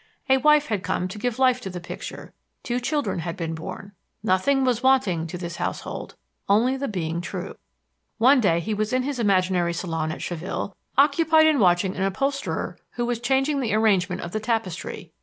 A 0.29 0.37
wife 0.37 0.65
had 0.65 0.81
come 0.81 1.07
to 1.09 1.19
give 1.19 1.37
life 1.37 1.61
to 1.61 1.69
the 1.69 1.79
picture; 1.79 2.33
two 2.63 2.79
children 2.79 3.19
had 3.19 3.37
been 3.37 3.53
born. 3.53 3.91
Nothing 4.23 4.63
was 4.65 4.81
wanting 4.81 5.27
to 5.27 5.37
this 5.37 5.57
household, 5.57 6.15
only 6.49 6.75
the 6.75 6.87
being 6.87 7.21
true.... 7.21 7.55
One 8.17 8.39
day 8.41 8.61
he 8.61 8.73
was 8.73 8.93
in 8.93 9.03
his 9.03 9.19
imaginary 9.19 9.73
salon 9.73 10.11
at 10.11 10.21
Chaville, 10.23 10.73
occupied 10.97 11.45
in 11.45 11.59
watching 11.59 11.95
an 11.95 12.01
upholsterer 12.01 12.79
who 12.93 13.05
was 13.05 13.19
changing 13.19 13.59
the 13.59 13.75
arrangement 13.75 14.21
of 14.21 14.31
the 14.31 14.39
tapestry. 14.39 15.11